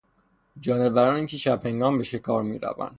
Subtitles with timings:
[0.59, 2.89] جانورانی که شب هنگام به شکار میروند